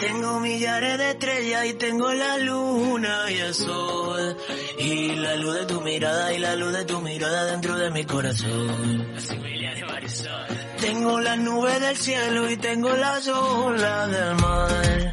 [0.00, 4.36] Tengo millares de estrellas y tengo la luna y el sol.
[4.78, 8.04] Y la luz de tu mirada y la luz de tu mirada dentro de mi
[8.04, 9.06] corazón.
[10.80, 15.12] Tengo las nubes del cielo y tengo las olas del mar.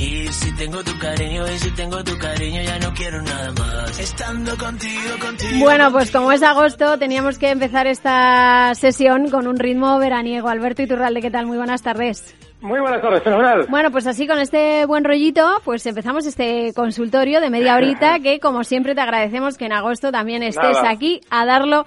[0.00, 3.98] Y si tengo tu cariño y si tengo tu cariño ya no quiero nada más.
[3.98, 5.58] Estando contigo, contigo.
[5.60, 10.48] Bueno, pues como es agosto, teníamos que empezar esta sesión con un ritmo veraniego.
[10.48, 11.46] Alberto Iturralde, ¿qué tal?
[11.46, 12.34] Muy buenas tardes.
[12.64, 13.66] Muy buenas tardes, fenomenal.
[13.68, 18.40] Bueno, pues así con este buen rollito, pues empezamos este consultorio de media horita que
[18.40, 21.84] como siempre te agradecemos que en agosto también estés aquí a darlo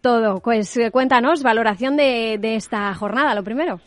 [0.00, 0.40] todo.
[0.40, 3.80] Pues eh, cuéntanos, valoración de, de esta jornada, lo primero.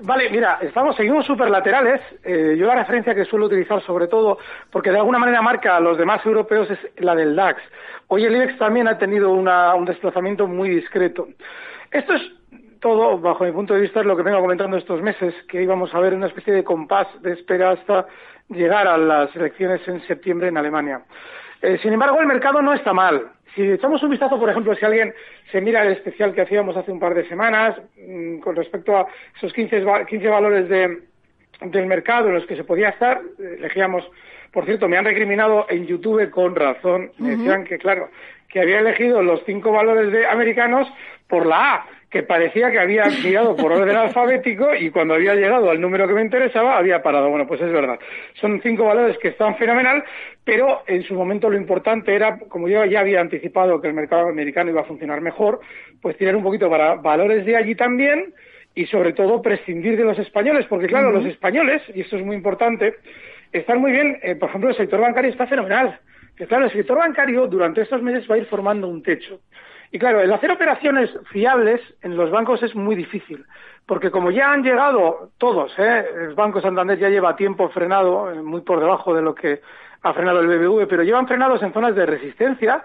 [0.00, 2.00] Vale, mira, estamos, seguimos super laterales.
[2.24, 4.38] Eh, yo la referencia que suelo utilizar sobre todo,
[4.72, 7.62] porque de alguna manera marca a los demás europeos, es la del DAX.
[8.08, 11.28] Hoy el IBEX también ha tenido una, un desplazamiento muy discreto.
[11.92, 12.22] Esto es
[12.86, 15.92] todo, bajo mi punto de vista, es lo que vengo comentando estos meses, que íbamos
[15.92, 18.06] a ver una especie de compás de espera hasta
[18.48, 21.00] llegar a las elecciones en septiembre en Alemania.
[21.62, 23.32] Eh, sin embargo, el mercado no está mal.
[23.56, 25.12] Si echamos un vistazo, por ejemplo, si alguien
[25.50, 29.08] se mira el especial que hacíamos hace un par de semanas mm, con respecto a
[29.36, 31.02] esos 15, 15 valores de,
[31.62, 34.08] del mercado en los que se podía estar, elegíamos,
[34.52, 38.10] por cierto, me han recriminado en YouTube con razón, me decían que, claro,
[38.48, 40.86] que había elegido los cinco valores de americanos
[41.26, 45.70] por la A, que parecía que había mirado por orden alfabético y cuando había llegado
[45.70, 47.30] al número que me interesaba había parado.
[47.30, 47.98] Bueno, pues es verdad.
[48.40, 50.04] Son cinco valores que están fenomenal,
[50.44, 54.28] pero en su momento lo importante era, como yo ya había anticipado que el mercado
[54.28, 55.60] americano iba a funcionar mejor,
[56.00, 58.34] pues tirar un poquito para valores de allí también
[58.74, 62.36] y sobre todo prescindir de los españoles, porque claro, los españoles, y esto es muy
[62.36, 62.94] importante,
[63.50, 65.98] están muy bien, eh, por ejemplo, el sector bancario está fenomenal.
[66.36, 69.40] Que claro, el sector bancario durante estos meses va a ir formando un techo.
[69.92, 73.44] Y claro, el hacer operaciones fiables en los bancos es muy difícil,
[73.86, 76.04] porque como ya han llegado todos, ¿eh?
[76.22, 79.60] el Banco Santander ya lleva tiempo frenado, eh, muy por debajo de lo que
[80.02, 82.84] ha frenado el BBV, pero llevan frenados en zonas de resistencia,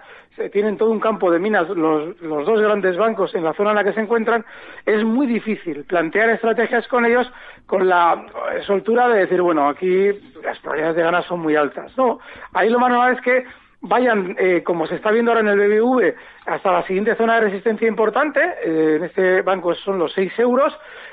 [0.50, 3.76] tienen todo un campo de minas los, los, dos grandes bancos en la zona en
[3.76, 4.44] la que se encuentran,
[4.86, 7.30] es muy difícil plantear estrategias con ellos
[7.66, 8.26] con la
[8.66, 10.08] soltura de decir, bueno, aquí
[10.42, 11.96] las probabilidades de ganar son muy altas.
[11.96, 12.18] No,
[12.54, 13.44] ahí lo normal es que
[13.82, 16.14] vayan, eh, como se está viendo ahora en el BBV,
[16.46, 20.72] hasta la siguiente zona de resistencia importante, eh, en este banco son los 6 euros,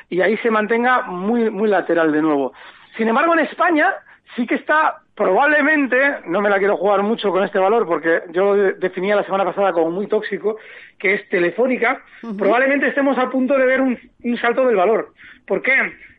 [0.10, 2.54] y ahí se mantenga muy, muy lateral de nuevo.
[2.96, 3.94] Sin embargo, en España
[4.36, 5.98] sí que está probablemente,
[6.28, 9.44] no me la quiero jugar mucho con este valor porque yo lo definía la semana
[9.44, 10.58] pasada como muy tóxico,
[10.98, 12.02] que es telefónica,
[12.38, 15.14] probablemente estemos a punto de ver un, un salto del valor.
[15.46, 15.74] ¿Por qué?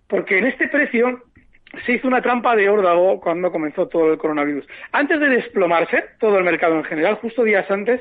[0.06, 1.22] Porque en este precio
[1.84, 4.66] se hizo una trampa de órdago cuando comenzó todo el coronavirus.
[4.92, 8.00] Antes de desplomarse todo el mercado en general, justo días antes,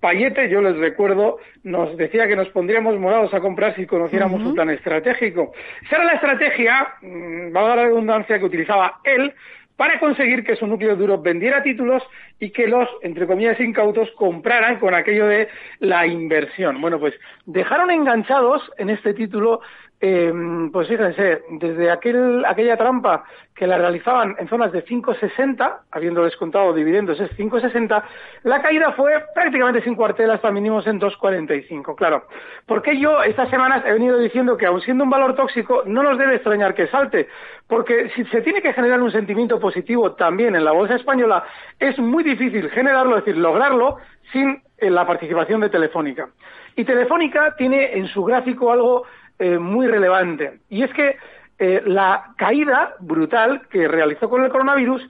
[0.00, 4.54] Payete, yo les recuerdo, nos decía que nos pondríamos morados a comprar si conociéramos su
[4.54, 5.52] plan estratégico.
[5.82, 9.34] Esa era la estrategia, mm, valga la redundancia, que utilizaba él
[9.78, 12.02] para conseguir que su núcleo duro vendiera títulos
[12.40, 15.48] y que los, entre comillas, incautos compraran con aquello de
[15.78, 16.80] la inversión.
[16.80, 17.14] Bueno, pues
[17.46, 19.60] dejaron enganchados en este título
[20.00, 20.32] eh,
[20.72, 26.72] pues fíjense, desde aquel, aquella trampa que la realizaban en zonas de 5,60, habiendo descontado
[26.72, 28.04] dividendos es 5,60,
[28.44, 31.96] la caída fue prácticamente sin cuartel hasta mínimos en 2,45.
[31.96, 32.28] Claro,
[32.66, 36.16] porque yo estas semanas he venido diciendo que aun siendo un valor tóxico, no nos
[36.16, 37.26] debe extrañar que salte,
[37.66, 41.42] porque si se tiene que generar un sentimiento positivo también en la bolsa española,
[41.80, 43.96] es muy difícil generarlo, es decir, lograrlo
[44.30, 46.28] sin eh, la participación de Telefónica.
[46.76, 49.04] Y Telefónica tiene en su gráfico algo
[49.38, 50.60] eh, muy relevante.
[50.68, 51.16] Y es que
[51.58, 55.08] eh, la caída brutal que realizó con el coronavirus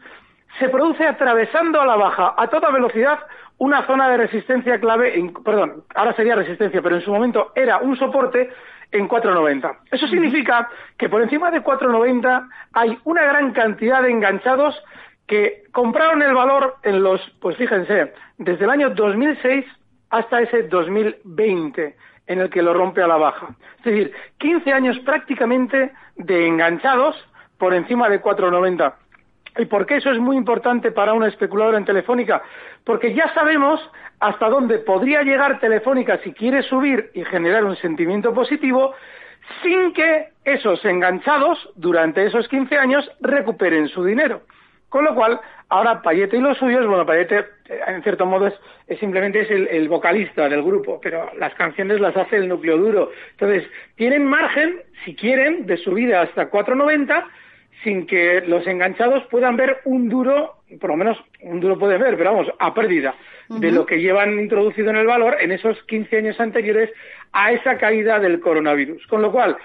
[0.59, 3.19] se produce atravesando a la baja a toda velocidad
[3.59, 7.79] una zona de resistencia clave, en, perdón, ahora sería resistencia, pero en su momento era
[7.79, 8.51] un soporte
[8.93, 9.79] en 4.90.
[9.91, 14.81] Eso significa que por encima de 4.90 hay una gran cantidad de enganchados
[15.27, 19.67] que compraron el valor en los, pues fíjense, desde el año 2006
[20.11, 21.97] hasta ese 2020
[22.29, 23.49] en el que lo rompe a la baja.
[23.79, 27.17] Es decir, 15 años prácticamente de enganchados
[27.59, 28.95] por encima de 4,90.
[29.59, 32.43] ¿Y por qué eso es muy importante para una especuladora en Telefónica?
[32.85, 33.81] Porque ya sabemos
[34.21, 38.95] hasta dónde podría llegar Telefónica si quiere subir y generar un sentimiento positivo
[39.63, 44.43] sin que esos enganchados durante esos 15 años recuperen su dinero.
[44.89, 45.39] Con lo cual,
[45.69, 47.39] ahora Payete y los suyos, bueno, Payete
[47.69, 52.17] eh, en cierto modo es, simplemente es el, vocalista del grupo, pero las canciones las
[52.17, 53.11] hace el núcleo duro.
[53.33, 53.65] Entonces,
[53.97, 57.25] tienen margen, si quieren, de subida hasta 4.90
[57.85, 62.17] sin que los enganchados puedan ver un duro, por lo menos un duro puede ver,
[62.17, 63.15] pero vamos, a pérdida
[63.49, 66.91] de lo que llevan introducido en el valor en esos 15 años anteriores
[67.33, 69.07] a esa caída del coronavirus.
[69.07, 69.57] Con lo cual,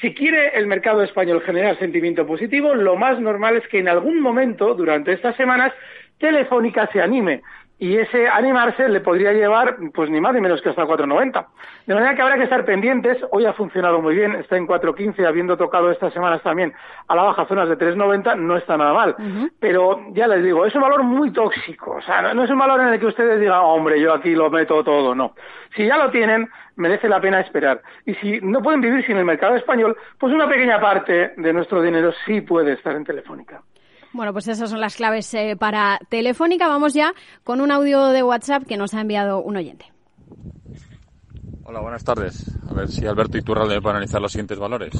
[0.00, 4.20] si quiere el mercado español generar sentimiento positivo, lo más normal es que en algún
[4.20, 5.72] momento, durante estas semanas,
[6.18, 7.42] Telefónica se anime
[7.82, 11.46] y ese animarse le podría llevar, pues ni más ni menos que hasta 4.90.
[11.84, 13.18] De manera que habrá que estar pendientes.
[13.32, 16.72] Hoy ha funcionado muy bien, está en 4.15, habiendo tocado estas semanas también
[17.08, 19.16] a la baja zonas de 3.90, no está nada mal.
[19.58, 21.96] Pero ya les digo, es un valor muy tóxico.
[21.96, 24.48] O sea, no, es un valor en el que ustedes digan, hombre, yo aquí lo
[24.48, 25.12] meto todo.
[25.16, 25.34] No.
[25.74, 27.82] Si ya lo tienen, merece la pena esperar.
[28.06, 31.82] Y si no pueden vivir sin el mercado español, pues una pequeña parte de nuestro
[31.82, 33.60] dinero sí puede estar en Telefónica.
[34.12, 36.68] Bueno, pues esas son las claves eh, para Telefónica.
[36.68, 37.14] Vamos ya
[37.44, 39.86] con un audio de WhatsApp que nos ha enviado un oyente.
[41.64, 42.44] Hola, buenas tardes.
[42.68, 44.92] A ver si Alberto Iturralde puede analizar los siguientes valores.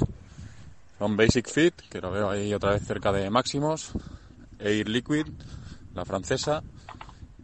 [0.98, 3.92] Son Basic Fit, que lo veo ahí otra vez cerca de máximos,
[4.58, 5.26] Air Liquid,
[5.94, 6.62] la francesa,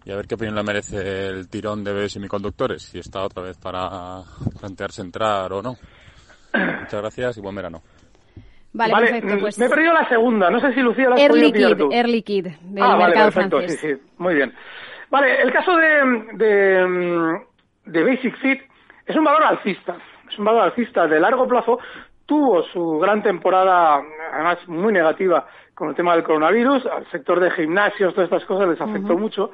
[0.05, 3.59] y a ver qué opinión le merece el tirón de semiconductores, si está otra vez
[3.59, 4.23] para
[4.59, 5.77] plantearse entrar o no.
[6.55, 7.83] Muchas gracias y buen verano.
[8.73, 9.37] Vale, perfecto.
[9.37, 9.59] Mm, pues...
[9.59, 10.51] Me he perdido la segunda.
[10.51, 11.89] No sé si Lucía la has Air podido tú.
[11.89, 13.59] Del ah, vale, perfecto.
[13.59, 13.81] francés.
[13.81, 14.03] Sí, sí.
[14.19, 14.55] Muy bien.
[15.11, 18.61] Vale, el caso de, de, mm, de Basic Fit
[19.07, 19.97] es un valor alcista.
[20.31, 21.79] Es un valor alcista de largo plazo.
[22.27, 26.85] Tuvo su gran temporada, además muy negativa, con el tema del coronavirus.
[26.87, 29.53] Al sector de gimnasios, todas estas cosas les afectó mucho.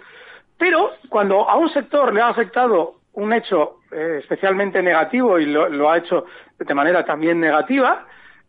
[0.59, 5.69] Pero cuando a un sector le ha afectado un hecho eh, especialmente negativo y lo,
[5.69, 6.27] lo, ha hecho
[6.59, 8.07] de manera también negativa,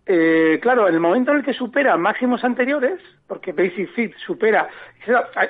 [0.07, 4.69] eh, claro, en el momento en el que supera máximos anteriores, porque Basic Fit supera,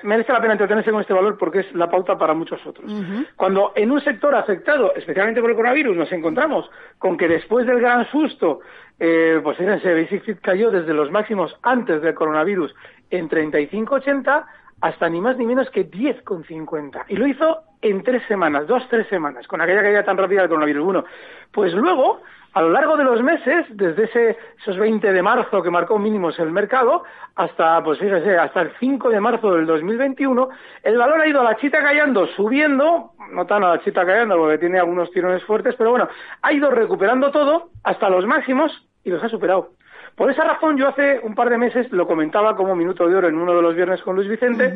[0.03, 2.89] merece la pena entretenerse con este valor porque es la pauta para muchos otros.
[3.35, 6.69] Cuando en un sector afectado, especialmente por el coronavirus, nos encontramos
[6.99, 8.61] con que después del gran susto,
[8.97, 12.73] eh, pues fíjense, Basic Fit cayó desde los máximos antes del coronavirus
[13.09, 14.45] en 35,80
[14.81, 17.05] hasta ni más ni menos que 10,50.
[17.07, 20.49] Y lo hizo en tres semanas, dos, tres semanas, con aquella caída tan rápida del
[20.49, 20.83] coronavirus.
[20.83, 21.05] Bueno,
[21.51, 22.21] pues luego
[22.55, 26.39] a lo largo de los meses, desde ese, esos 20 de marzo que marcó mínimos
[26.39, 27.03] el mercado,
[27.35, 30.47] hasta, pues fíjese, hasta el 5 de marzo del 2021,
[30.83, 34.37] el valor ha ido a la chita callando, subiendo, no tan a la chita callando
[34.37, 36.07] porque tiene algunos tirones fuertes, pero bueno,
[36.41, 38.71] ha ido recuperando todo hasta los máximos
[39.03, 39.71] y los ha superado.
[40.15, 43.27] Por esa razón yo hace un par de meses lo comentaba como minuto de oro
[43.27, 44.73] en uno de los viernes con Luis Vicente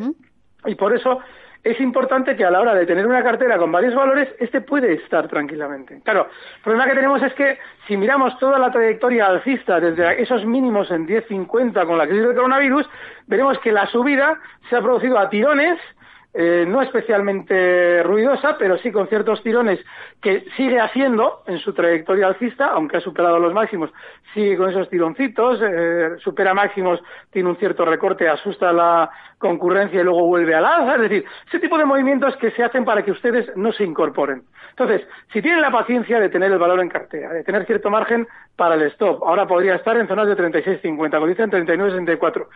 [0.66, 1.20] y por eso
[1.62, 4.94] es importante que a la hora de tener una cartera con varios valores, este puede
[4.94, 6.00] estar tranquilamente.
[6.02, 10.44] Claro, el problema que tenemos es que si miramos toda la trayectoria alcista desde esos
[10.46, 12.88] mínimos en 10.50 con la crisis del coronavirus,
[13.26, 14.38] veremos que la subida
[14.70, 15.78] se ha producido a tirones
[16.32, 19.80] eh, no especialmente ruidosa, pero sí con ciertos tirones
[20.22, 23.90] que sigue haciendo en su trayectoria alcista, aunque ha superado los máximos,
[24.32, 27.00] sigue con esos tironcitos, eh, supera máximos,
[27.30, 31.58] tiene un cierto recorte, asusta la concurrencia y luego vuelve al alza, es decir, ese
[31.58, 34.44] tipo de movimientos que se hacen para que ustedes no se incorporen.
[34.70, 38.28] Entonces, si tienen la paciencia de tener el valor en cartera, de tener cierto margen
[38.54, 42.46] para el stop, ahora podría estar en zonas de 36.50, como dicen 39.64,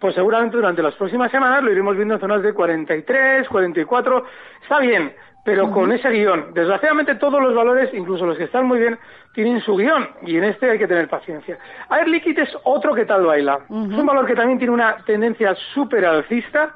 [0.00, 4.24] pues seguramente durante las próximas semanas lo iremos viendo en zonas de 43, 44.
[4.62, 5.12] Está bien,
[5.44, 6.52] pero con ese guion.
[6.52, 8.98] Desgraciadamente todos los valores, incluso los que están muy bien,
[9.32, 11.58] tienen su guion y en este hay que tener paciencia.
[11.90, 13.60] Air Liquid es otro que tal baila.
[13.64, 16.74] Es un valor que también tiene una tendencia súper alcista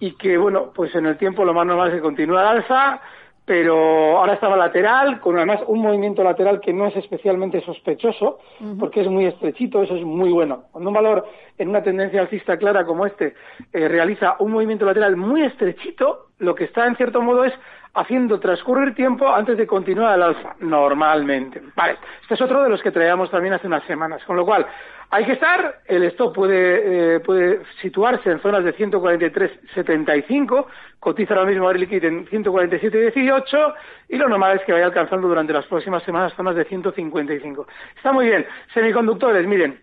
[0.00, 3.00] y que, bueno, pues en el tiempo lo más normal es que continúe al alza
[3.44, 8.38] pero ahora estaba lateral, con además un movimiento lateral que no es especialmente sospechoso,
[8.78, 10.64] porque es muy estrechito, eso es muy bueno.
[10.72, 11.26] Cuando un valor
[11.58, 13.34] en una tendencia alcista clara como este
[13.72, 17.52] eh, realiza un movimiento lateral muy estrechito, lo que está en cierto modo es
[17.94, 21.62] haciendo transcurrir tiempo antes de continuar al alza, normalmente.
[21.76, 24.66] Vale, este es otro de los que traíamos también hace unas semanas, con lo cual
[25.10, 30.66] hay que estar, el stop puede, eh, puede situarse en zonas de 143.75,
[30.98, 33.74] cotiza ahora mismo Air Liquid en 147.18
[34.08, 37.66] y lo normal es que vaya alcanzando durante las próximas semanas zonas de 155.
[37.96, 38.44] Está muy bien.
[38.72, 39.80] Semiconductores, miren,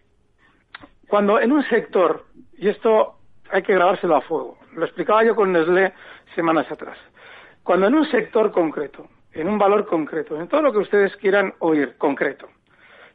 [1.08, 2.26] cuando en un sector,
[2.58, 3.16] y esto
[3.50, 5.94] hay que grabárselo a fuego, lo explicaba yo con Nestlé
[6.36, 6.98] semanas atrás,
[7.64, 11.54] cuando en un sector concreto, en un valor concreto, en todo lo que ustedes quieran
[11.60, 12.50] oír concreto,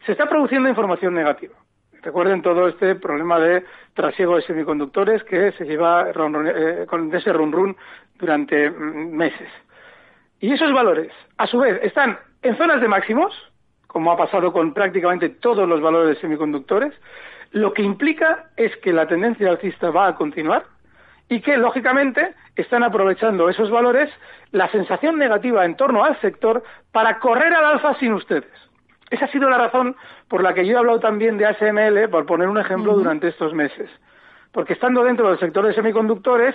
[0.05, 1.55] se está produciendo información negativa.
[2.03, 7.51] Recuerden todo este problema de trasiego de semiconductores que se lleva eh, con ese run
[7.51, 7.77] run
[8.17, 9.49] durante mm, meses.
[10.39, 13.35] Y esos valores, a su vez, están en zonas de máximos,
[13.89, 16.93] como ha pasado con prácticamente todos los valores de semiconductores,
[17.51, 20.65] lo que implica es que la tendencia alcista va a continuar
[21.29, 24.11] y que, lógicamente, están aprovechando esos valores,
[24.53, 28.51] la sensación negativa en torno al sector, para correr al alza sin ustedes.
[29.11, 29.97] Esa ha sido la razón
[30.29, 33.55] por la que yo he hablado también de ASML, por poner un ejemplo, durante estos
[33.55, 33.91] meses.
[34.53, 36.55] Porque estando dentro del sector de semiconductores,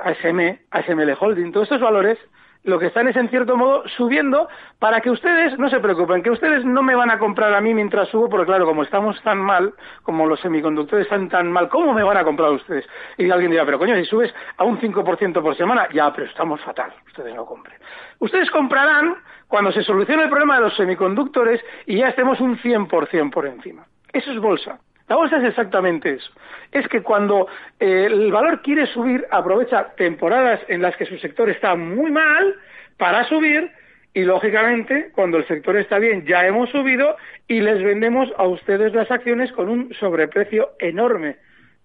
[0.00, 2.18] ASM, ASML Holding, todos estos valores
[2.64, 4.48] lo que están es en cierto modo subiendo
[4.78, 7.74] para que ustedes no se preocupen, que ustedes no me van a comprar a mí
[7.74, 11.92] mientras subo, porque claro, como estamos tan mal, como los semiconductores están tan mal, ¿cómo
[11.92, 12.86] me van a comprar ustedes?
[13.18, 16.60] Y alguien dirá, pero coño, si subes a un 5% por semana, ya, pero estamos
[16.62, 17.78] fatal, ustedes no compren.
[18.18, 19.16] Ustedes comprarán
[19.48, 23.86] cuando se solucione el problema de los semiconductores y ya estemos un 100% por encima.
[24.12, 24.80] Eso es bolsa.
[25.08, 26.32] La bolsa es exactamente eso.
[26.72, 27.46] Es que cuando
[27.78, 32.54] eh, el valor quiere subir, aprovecha temporadas en las que su sector está muy mal
[32.96, 33.70] para subir
[34.14, 38.94] y, lógicamente, cuando el sector está bien, ya hemos subido y les vendemos a ustedes
[38.94, 41.36] las acciones con un sobreprecio enorme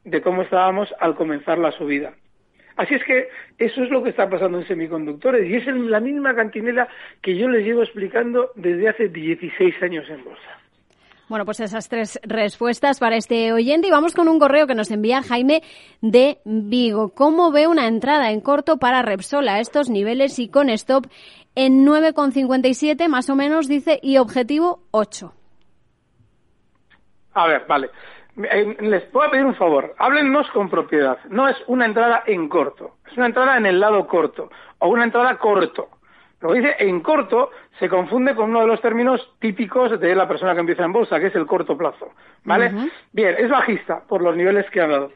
[0.03, 2.13] de cómo estábamos al comenzar la subida.
[2.77, 3.27] Así es que
[3.59, 6.87] eso es lo que está pasando en semiconductores y es en la misma cantinela
[7.21, 10.61] que yo les llevo explicando desde hace 16 años en bolsa.
[11.31, 14.91] Bueno, pues esas tres respuestas para este oyente y vamos con un correo que nos
[14.91, 15.63] envía Jaime
[16.01, 17.13] de Vigo.
[17.15, 21.05] ¿Cómo ve una entrada en corto para Repsol a estos niveles y con stop
[21.55, 25.31] en 9,57 más o menos, dice, y objetivo 8?
[27.35, 27.91] A ver, vale.
[28.35, 29.95] Eh, les puedo pedir un favor.
[29.99, 31.17] Háblennos con propiedad.
[31.29, 32.97] No es una entrada en corto.
[33.09, 35.87] Es una entrada en el lado corto o una entrada corto.
[36.41, 40.27] Lo que dice en corto se confunde con uno de los términos típicos de la
[40.27, 42.09] persona que empieza en bolsa, que es el corto plazo.
[42.43, 42.71] ¿Vale?
[43.11, 45.11] Bien, es bajista por los niveles que ha dado.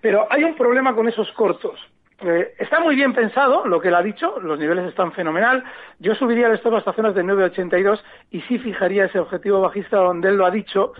[0.00, 1.80] Pero hay un problema con esos cortos.
[2.20, 5.64] Eh, está muy bien pensado lo que él ha dicho, los niveles están fenomenal.
[5.98, 10.28] Yo subiría el stop hasta zonas de 9.82 y sí fijaría ese objetivo bajista donde
[10.28, 10.92] él lo ha dicho.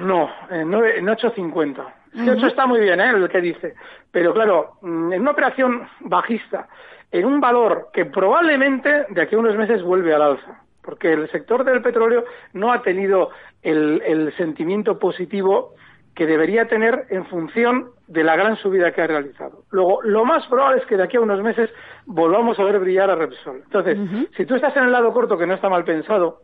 [0.00, 1.94] No, en, 9, en 8.50.
[2.30, 3.10] 8 está muy bien, ¿eh?
[3.10, 3.74] El que dice.
[4.10, 6.68] Pero claro, mm, en una operación bajista
[7.10, 11.30] en un valor que probablemente de aquí a unos meses vuelve al alza, porque el
[11.30, 13.30] sector del petróleo no ha tenido
[13.62, 15.74] el, sentimiento positivo
[16.14, 19.62] que debería tener en función de la gran subida que ha realizado.
[19.70, 21.70] Luego, lo más probable es que de aquí a unos meses
[22.06, 23.62] volvamos a ver brillar a Repsol.
[23.64, 23.98] Entonces,
[24.36, 26.42] si tú estás en el lado corto, que no está mal pensado,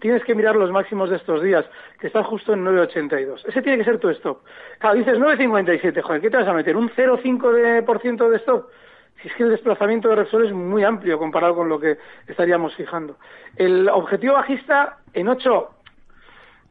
[0.00, 1.64] tienes que mirar los máximos de estos días,
[1.98, 3.46] que están justo en 9,82.
[3.46, 4.42] Ese tiene que ser tu stop.
[4.78, 6.76] Claro, dices 9,57, joder, ¿qué te vas a meter?
[6.76, 8.68] ¿Un 0,5% de stop?
[9.22, 12.74] Si es que el desplazamiento de Repsol es muy amplio comparado con lo que estaríamos
[12.74, 13.16] fijando.
[13.56, 15.70] El objetivo bajista en 8,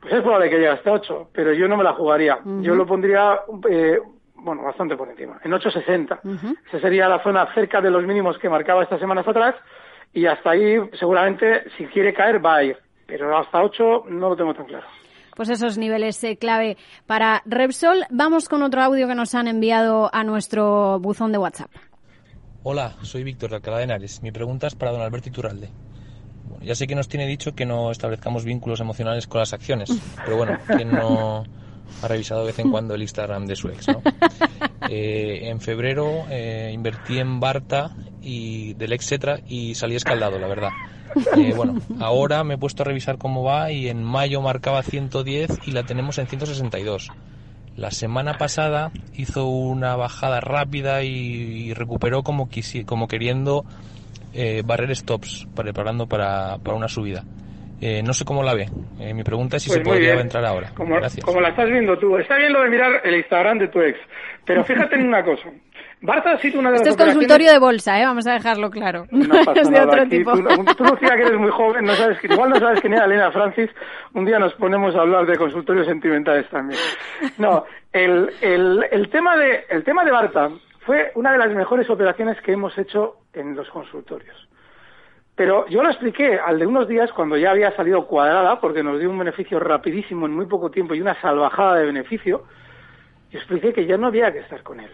[0.01, 2.39] pues es probable que llegue hasta 8, pero yo no me la jugaría.
[2.61, 3.99] Yo lo pondría, eh,
[4.35, 6.19] bueno, bastante por encima, en 8,60.
[6.67, 9.55] Esa sería la zona cerca de los mínimos que marcaba estas semanas atrás
[10.13, 14.35] y hasta ahí seguramente si quiere caer va a ir, pero hasta 8 no lo
[14.35, 14.87] tengo tan claro
[15.39, 16.75] pues esos niveles eh, clave
[17.07, 18.03] para Repsol.
[18.09, 21.71] Vamos con otro audio que nos han enviado a nuestro buzón de WhatsApp.
[22.61, 24.21] Hola, soy Víctor de Alcalá de Henares.
[24.21, 25.69] Mi pregunta es para don Alberto Iturralde.
[26.61, 29.89] ya sé que nos tiene dicho que no establezcamos vínculos emocionales con las acciones,
[30.25, 31.45] pero bueno, ¿quién no
[32.03, 33.87] ha revisado de vez en cuando el Instagram de su ex?
[33.87, 34.01] ¿no?
[34.91, 40.69] Eh, en febrero eh, invertí en Barta y del Exetra y salí escaldado, la verdad.
[41.37, 45.59] Eh, bueno, ahora me he puesto a revisar cómo va y en mayo marcaba 110
[45.67, 47.09] y la tenemos en 162.
[47.79, 52.49] La semana pasada hizo una bajada rápida y, recuperó como,
[52.85, 53.63] como queriendo
[54.33, 57.23] eh, barrer stops, preparando para, para una subida.
[57.79, 58.67] Eh, no sé cómo la ve.
[58.99, 60.71] Eh, mi pregunta es si pues se podría entrar ahora.
[60.75, 62.17] Como, como la estás viendo tú.
[62.17, 63.97] Está bien lo de mirar el Instagram de tu ex.
[64.43, 65.49] Pero fíjate en una cosa.
[66.01, 68.05] Barta ha sido una de Esto es consultorio de bolsa, ¿eh?
[68.05, 69.05] vamos a dejarlo claro.
[69.11, 70.31] No pasa es de otro tipo.
[70.31, 73.31] Tú, tú, Lucía, que eres muy joven, no sabes igual no sabes quién era Elena
[73.31, 73.69] Francis.
[74.13, 76.79] Un día nos ponemos a hablar de consultorios sentimentales también.
[77.37, 80.49] No, el, el, el, tema de, el tema de Barta
[80.85, 84.47] fue una de las mejores operaciones que hemos hecho en los consultorios.
[85.35, 88.99] Pero yo lo expliqué al de unos días cuando ya había salido cuadrada, porque nos
[88.99, 92.43] dio un beneficio rapidísimo en muy poco tiempo y una salvajada de beneficio
[93.31, 94.91] y expliqué que ya no había que estar con él.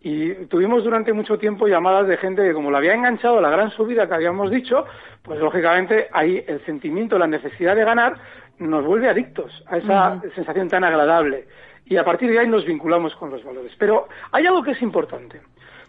[0.00, 3.70] Y tuvimos durante mucho tiempo llamadas de gente que como le había enganchado la gran
[3.70, 4.84] subida que habíamos dicho,
[5.22, 8.16] pues lógicamente ahí el sentimiento, la necesidad de ganar
[8.58, 11.46] nos vuelve adictos a esa sensación tan agradable.
[11.86, 13.72] Y a partir de ahí nos vinculamos con los valores.
[13.78, 15.40] Pero hay algo que es importante.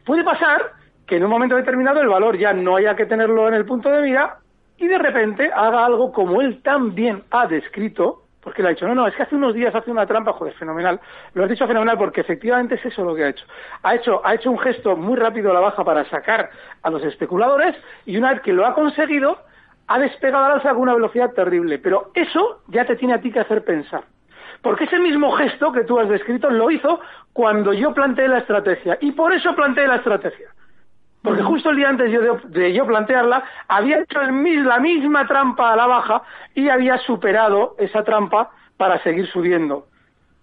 [0.06, 0.74] Puede pasar
[1.06, 3.90] que en un momento determinado el valor ya no haya que tenerlo en el punto
[3.90, 4.40] de mira
[4.78, 8.94] y de repente haga algo como él también ha descrito, porque le ha dicho, no,
[8.94, 11.02] no, es que hace unos días hace una trampa, joder, fenomenal.
[11.34, 13.44] Lo has dicho fenomenal porque efectivamente es eso lo que ha hecho.
[13.82, 16.52] Ha hecho, ha hecho un gesto muy rápido a la baja para sacar
[16.84, 17.76] a los especuladores
[18.06, 19.40] y una vez que lo ha conseguido,
[19.88, 23.32] ha despegado al alza con una velocidad terrible, pero eso ya te tiene a ti
[23.32, 24.04] que hacer pensar.
[24.62, 27.00] Porque ese mismo gesto que tú has descrito lo hizo
[27.34, 29.00] cuando yo planteé la estrategia.
[29.02, 30.50] Y por eso planteé la estrategia.
[31.26, 32.12] Porque justo el día antes
[32.52, 36.22] de, yo plantearla, había hecho la misma trampa a la baja
[36.54, 39.88] y había superado esa trampa para seguir subiendo.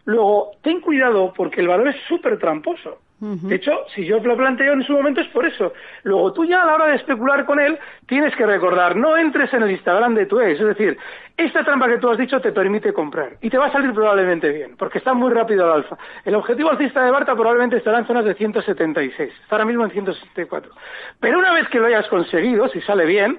[0.05, 2.99] Luego, ten cuidado porque el valor es súper tramposo.
[3.23, 5.73] De hecho, si yo lo planteo en su momento es por eso.
[6.03, 9.55] Luego, tú ya a la hora de especular con él, tienes que recordar, no entres
[9.55, 10.59] en el Instagram de tu ex.
[10.59, 10.99] Es decir,
[11.37, 13.37] esta trampa que tú has dicho te permite comprar.
[13.41, 15.97] Y te va a salir probablemente bien, porque está muy rápido al alza.
[16.25, 19.33] El objetivo alcista de Barta probablemente estará en zonas de 176.
[19.41, 20.73] Está ahora mismo en 164.
[21.21, 23.39] Pero una vez que lo hayas conseguido, si sale bien,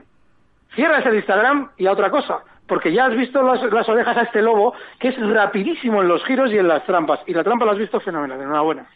[0.76, 4.22] cierras el Instagram y a otra cosa porque ya has visto las, las, orejas a
[4.22, 7.20] este lobo, que es rapidísimo en los giros y en las trampas.
[7.28, 8.40] Y la trampa la has visto fenomenal.
[8.40, 8.88] Enhorabuena.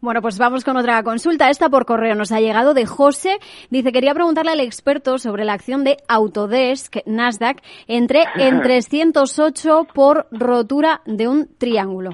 [0.00, 1.50] Bueno, pues vamos con otra consulta.
[1.50, 3.38] Esta por correo nos ha llegado de José.
[3.68, 10.28] Dice, quería preguntarle al experto sobre la acción de Autodesk Nasdaq entre en 308 por
[10.30, 12.10] rotura de un triángulo.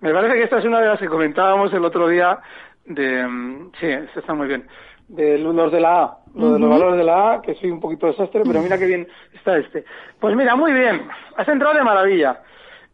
[0.00, 2.38] Me parece que esta es una de las que comentábamos el otro día
[2.84, 3.26] de...
[3.26, 4.68] Mm, sí, está muy bien.
[5.08, 7.80] De los de la A, lo de los valores de la A, que soy un
[7.80, 9.84] poquito desastre, pero mira qué bien está este.
[10.20, 12.42] Pues mira, muy bien, has entrado de maravilla.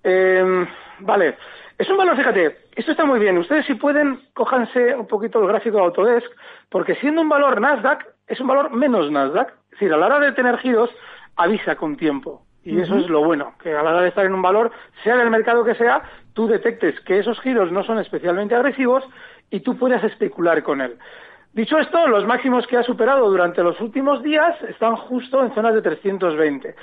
[0.04, 0.66] Eh,
[1.00, 1.36] vale,
[1.80, 3.38] es un valor, fíjate, esto está muy bien.
[3.38, 6.30] Ustedes si pueden, cójanse un poquito el gráfico de Autodesk,
[6.68, 9.48] porque siendo un valor Nasdaq, es un valor menos Nasdaq.
[9.64, 10.90] Es decir, a la hora de tener giros,
[11.36, 12.42] avisa con tiempo.
[12.62, 14.70] Y eso es lo bueno, que a la hora de estar en un valor,
[15.02, 16.02] sea del mercado que sea,
[16.34, 19.02] tú detectes que esos giros no son especialmente agresivos
[19.48, 20.98] y tú puedes especular con él.
[21.54, 25.74] Dicho esto, los máximos que ha superado durante los últimos días están justo en zonas
[25.74, 26.76] de 320.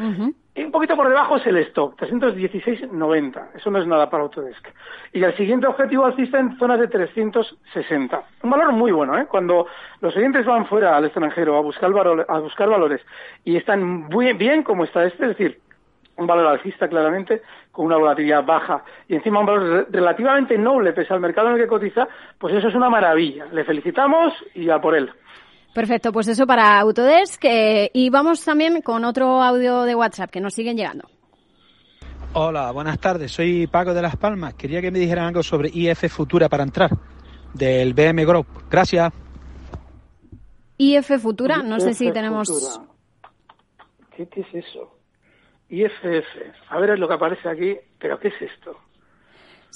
[0.58, 3.50] Y un poquito por debajo es el stop, 316.90.
[3.54, 4.68] Eso no es nada para Autodesk.
[5.14, 8.24] Y el siguiente objetivo alcista en zonas de 360.
[8.42, 9.28] Un valor muy bueno, ¿eh?
[9.30, 9.68] Cuando
[10.02, 11.92] los oyentes van fuera al extranjero a buscar,
[12.28, 13.02] a buscar valores
[13.46, 15.62] y están muy bien como está este, es decir,
[16.16, 21.14] un valor alcista claramente, con una volatilidad baja y encima un valor relativamente noble pese
[21.14, 22.08] al mercado en el que cotiza,
[22.40, 23.46] pues eso es una maravilla.
[23.52, 25.12] Le felicitamos y a por él.
[25.78, 27.46] Perfecto, pues eso para Autodesk.
[27.46, 31.08] Eh, y vamos también con otro audio de WhatsApp que nos siguen llegando.
[32.34, 33.32] Hola, buenas tardes.
[33.32, 34.56] Soy Paco de Las Palmas.
[34.56, 36.90] Quería que me dijeran algo sobre IF Futura para entrar
[37.54, 38.48] del BM Group.
[38.72, 39.14] Gracias.
[40.80, 42.82] IF Futura, no sé si tenemos.
[44.16, 44.98] ¿Qué es eso?
[45.70, 46.26] IFF.
[46.70, 48.76] A ver es lo que aparece aquí, pero ¿qué es esto?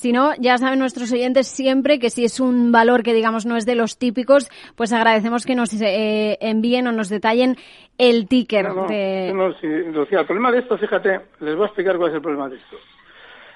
[0.01, 3.55] Si no, ya saben nuestros oyentes siempre que si es un valor que digamos no
[3.55, 7.55] es de los típicos, pues agradecemos que nos eh, envíen o nos detallen
[7.99, 8.73] el ticker.
[8.73, 9.31] No, de...
[9.31, 12.21] no, sí, Lucía, el problema de esto, fíjate, les voy a explicar cuál es el
[12.23, 12.77] problema de esto.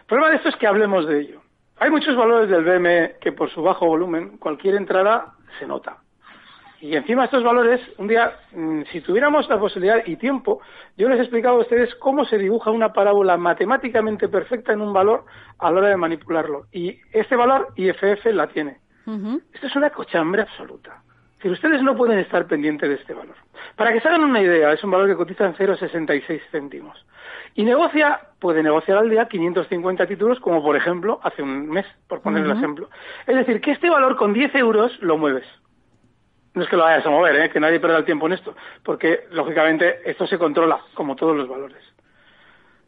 [0.01, 1.41] El problema de esto es que hablemos de ello.
[1.77, 5.97] Hay muchos valores del BME que por su bajo volumen, cualquier entrada se nota.
[6.81, 10.61] Y encima estos valores, un día, mm, si tuviéramos la posibilidad y tiempo,
[10.97, 14.93] yo les he explicado a ustedes cómo se dibuja una parábola matemáticamente perfecta en un
[14.93, 15.25] valor
[15.59, 16.65] a la hora de manipularlo.
[16.71, 18.77] Y este valor IFF la tiene.
[19.53, 21.01] Esto es una cochambre absoluta.
[21.41, 23.35] Si ustedes no pueden estar pendientes de este valor.
[23.75, 27.05] Para que se hagan una idea, es un valor que cotiza en 0,66 céntimos.
[27.53, 32.21] Y negocia, puede negociar al día 550 títulos, como por ejemplo hace un mes, por
[32.21, 32.89] poner el ejemplo.
[33.27, 35.45] Es decir, que este valor con 10 euros lo mueves
[36.55, 37.49] no es que lo vayas a mover, ¿eh?
[37.49, 41.47] que nadie pierda el tiempo en esto, porque lógicamente esto se controla, como todos los
[41.47, 41.83] valores.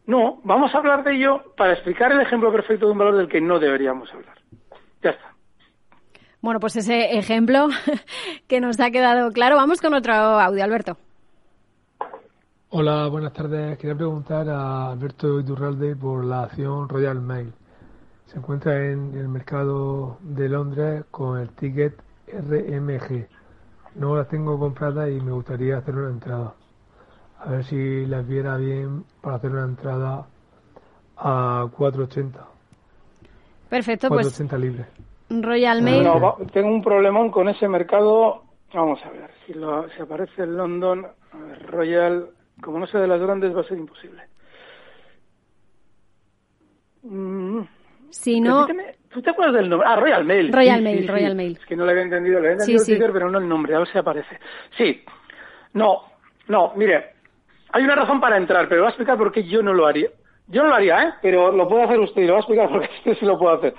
[0.05, 3.27] No, vamos a hablar de ello para explicar el ejemplo perfecto de un valor del
[3.27, 4.37] que no deberíamos hablar.
[5.03, 5.33] Ya está.
[6.39, 7.67] Bueno, pues ese ejemplo
[8.47, 9.57] que nos ha quedado claro.
[9.57, 10.97] Vamos con otro audio, Alberto.
[12.69, 13.77] Hola, buenas tardes.
[13.77, 17.53] Quería preguntar a Alberto Iturralde por la acción Royal Mail.
[18.27, 21.93] Se encuentra en el mercado de Londres con el ticket
[22.27, 23.27] RMG.
[23.97, 26.53] No las tengo compradas y me gustaría hacer una entrada.
[27.39, 30.27] A ver si las viera bien para hacer una entrada
[31.17, 32.31] a 4.80.
[33.69, 34.61] Perfecto, 480 pues.
[34.61, 34.85] libre.
[35.29, 36.03] Royal Mail.
[36.03, 38.43] No, tengo un problemón con ese mercado.
[38.73, 41.07] Vamos a ver, si, lo, si aparece en London,
[41.67, 42.29] Royal,
[42.61, 44.21] como no sé de las grandes, va a ser imposible.
[47.03, 47.61] Mm.
[48.11, 48.67] Si no.
[49.09, 49.87] ¿Tú te acuerdas del nombre?
[49.89, 50.51] Ah, Royal Mail.
[50.51, 51.57] Royal Mail, Royal Mail.
[51.59, 53.73] Es que no le había entendido, le había entendido el ticker, pero no el nombre,
[53.73, 54.39] a ver si aparece.
[54.77, 55.03] Sí.
[55.73, 56.03] No,
[56.47, 57.13] no, mire,
[57.71, 60.09] hay una razón para entrar, pero voy a explicar por qué yo no lo haría.
[60.47, 61.13] Yo no lo haría, ¿eh?
[61.21, 63.37] Pero lo puede hacer usted y lo voy a explicar por qué usted sí lo
[63.37, 63.73] puede hacer.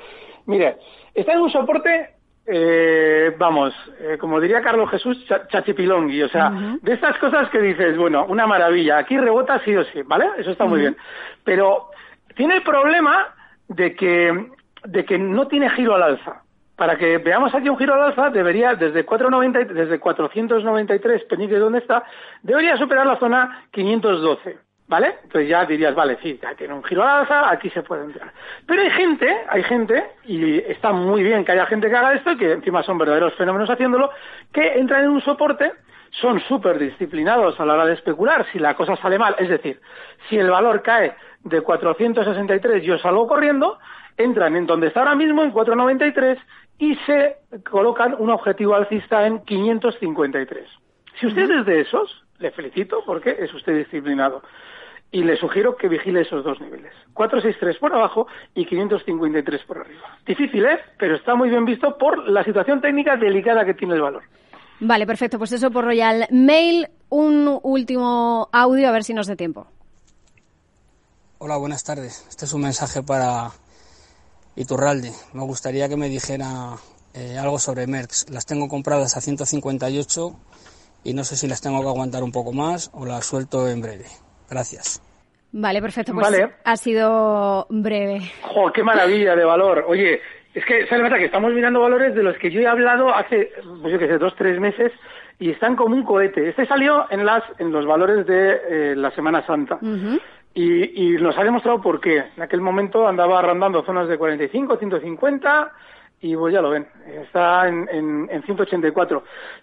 [0.46, 0.76] Mire,
[1.14, 2.10] está en un soporte,
[2.46, 7.96] eh, vamos, eh, como diría Carlos Jesús, chachipilongui, o sea, de estas cosas que dices,
[7.96, 10.26] bueno, una maravilla, aquí rebota sí o sí, ¿vale?
[10.38, 10.96] Eso está muy bien.
[11.44, 11.90] Pero
[12.34, 13.34] tiene el problema
[13.68, 14.48] de que
[14.84, 16.42] de que no tiene giro al alza.
[16.76, 21.60] para que veamos aquí un giro al alza, debería, desde 490, desde 493, pendiente de
[21.60, 22.04] dónde está,
[22.40, 24.58] debería superar la zona 512.
[24.86, 25.16] ¿Vale?
[25.24, 28.32] Entonces ya dirías, vale, sí, ya tiene un giro al alza, aquí se puede entrar.
[28.64, 32.38] Pero hay gente, hay gente, y está muy bien que haya gente que haga esto,
[32.38, 34.10] que encima son verdaderos fenómenos haciéndolo,
[34.50, 35.72] que entran en un soporte,
[36.10, 39.34] son súper disciplinados a la hora de especular si la cosa sale mal.
[39.38, 39.80] Es decir,
[40.28, 43.78] si el valor cae de 463 yo salgo corriendo,
[44.16, 46.38] entran en donde está ahora mismo, en 493,
[46.78, 47.36] y se
[47.70, 50.68] colocan un objetivo alcista en 553.
[51.20, 54.42] Si usted es de esos, le felicito porque es usted disciplinado.
[55.10, 56.92] Y le sugiero que vigile esos dos niveles.
[57.14, 60.18] 463 por abajo y 553 por arriba.
[60.26, 60.80] Difícil, ¿eh?
[60.98, 64.22] Pero está muy bien visto por la situación técnica delicada que tiene el valor.
[64.80, 65.38] Vale, perfecto.
[65.38, 66.88] Pues eso por Royal Mail.
[67.10, 69.66] Un último audio, a ver si nos da tiempo.
[71.38, 72.26] Hola, buenas tardes.
[72.28, 73.50] Este es un mensaje para
[74.56, 75.12] Iturralde.
[75.32, 76.76] Me gustaría que me dijera
[77.14, 78.28] eh, algo sobre Merckx.
[78.30, 80.36] Las tengo compradas a 158
[81.04, 83.80] y no sé si las tengo que aguantar un poco más o las suelto en
[83.80, 84.06] breve.
[84.50, 85.00] Gracias.
[85.52, 86.12] Vale, perfecto.
[86.12, 86.56] Pues vale.
[86.64, 88.30] ha sido breve.
[88.42, 89.84] ¡Jo, qué maravilla de valor!
[89.88, 90.20] Oye,
[90.54, 93.92] es que, ¿sabes que estamos mirando valores de los que yo he hablado hace, pues
[93.92, 94.92] yo que sé, dos, tres meses
[95.38, 96.48] y están como un cohete.
[96.48, 99.78] Este salió en, las, en los valores de eh, la Semana Santa.
[100.54, 102.24] Y, y, nos ha demostrado por qué.
[102.36, 105.72] En aquel momento andaba rondando zonas de 45, 150
[106.20, 106.88] y pues ya lo ven,
[107.22, 109.22] está en, en, en 184.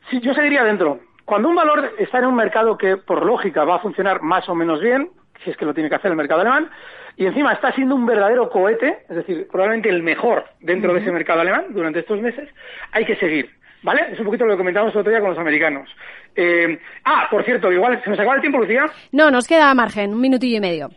[0.10, 1.00] Sí, yo seguiría dentro.
[1.26, 4.56] Cuando un valor está en un mercado que por lógica va a funcionar más o
[4.56, 5.10] menos bien,
[5.44, 6.70] si es que lo tiene que hacer el mercado alemán,
[7.18, 11.12] y encima está siendo un verdadero cohete, es decir, probablemente el mejor dentro de ese
[11.12, 12.50] mercado alemán durante estos meses,
[12.92, 13.50] hay que seguir.
[13.84, 14.08] ¿Vale?
[14.12, 15.88] Es un poquito lo que comentamos el otro día con los americanos.
[16.36, 18.86] Eh, ah, por cierto, igual, ¿se nos acaba el tiempo, Lucía?
[19.12, 20.90] No, nos queda margen, un minutillo y medio.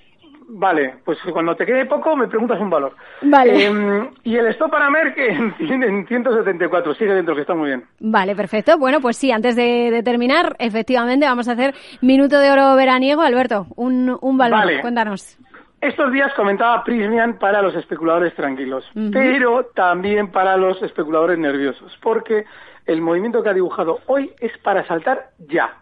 [0.50, 2.94] Vale, pues cuando te quede poco me preguntas un valor.
[3.22, 3.66] Vale.
[3.66, 7.84] Em, y el stop para Merck en, en 174, sigue dentro, que está muy bien.
[8.00, 8.78] Vale, perfecto.
[8.78, 13.20] Bueno, pues sí, antes de, terminar, efectivamente vamos a hacer minuto de oro veraniego.
[13.20, 14.80] Alberto, un, un valor, vale.
[14.80, 15.38] cuéntanos.
[15.80, 22.44] Estos días comentaba Prismian para los especuladores tranquilos, pero también para los especuladores nerviosos, porque
[22.84, 25.76] el movimiento que ha dibujado hoy es para saltar ya.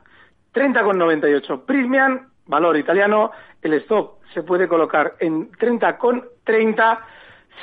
[0.53, 1.65] 30,98.
[1.65, 3.31] Prismian, valor italiano,
[3.63, 6.99] el stop se puede colocar en 30,30.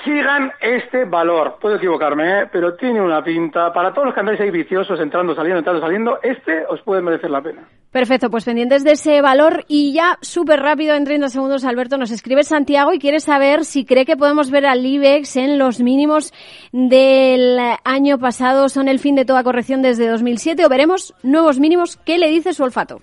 [0.03, 1.57] Sigan este valor.
[1.61, 2.49] Puedo equivocarme, ¿eh?
[2.51, 3.71] pero tiene una pinta.
[3.71, 7.29] Para todos los que andáis ahí viciosos, entrando, saliendo, entrando, saliendo, este os puede merecer
[7.29, 7.61] la pena.
[7.91, 12.09] Perfecto, pues pendientes de ese valor y ya súper rápido, en 30 segundos, Alberto, nos
[12.09, 16.33] escribe Santiago y quiere saber si cree que podemos ver al IBEX en los mínimos
[16.71, 21.97] del año pasado, son el fin de toda corrección desde 2007 o veremos nuevos mínimos.
[21.97, 22.99] ¿Qué le dice su olfato?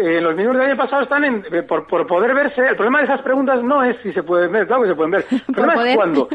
[0.00, 2.62] Eh, los mínimos del año pasado están en, eh, por, por, poder verse.
[2.62, 5.10] El problema de esas preguntas no es si se pueden ver, claro que se pueden
[5.10, 5.26] ver.
[5.30, 6.28] El problema es cuándo.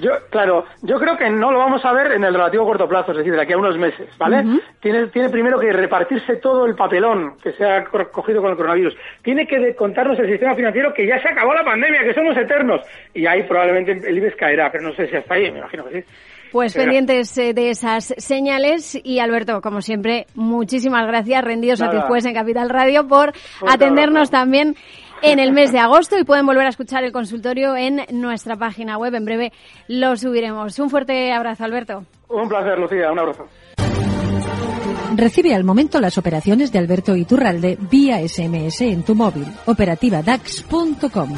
[0.00, 3.12] Yo, claro, yo creo que no lo vamos a ver en el relativo corto plazo,
[3.12, 4.42] es decir, de aquí a unos meses, ¿vale?
[4.80, 8.96] tiene, tiene primero que repartirse todo el papelón que se ha cogido con el coronavirus.
[9.22, 12.80] Tiene que contarnos el sistema financiero que ya se acabó la pandemia, que somos eternos.
[13.12, 16.00] Y ahí probablemente el IBEX caerá, pero no sé si hasta ahí, me imagino que
[16.00, 16.08] sí.
[16.52, 22.34] Pues pendientes eh, de esas señales y Alberto, como siempre, muchísimas gracias, rendidos satisfechos en
[22.34, 23.32] Capital Radio por
[23.66, 24.76] atendernos también
[25.22, 28.98] en el mes de agosto y pueden volver a escuchar el consultorio en nuestra página
[28.98, 29.14] web.
[29.14, 29.52] En breve
[29.88, 30.78] lo subiremos.
[30.78, 32.04] Un fuerte abrazo, Alberto.
[32.28, 33.10] Un placer, Lucía.
[33.10, 33.46] Un abrazo.
[35.16, 39.46] Recibe al momento las operaciones de Alberto Iturralde vía SMS en tu móvil.
[39.66, 41.34] Operativa DAX.com.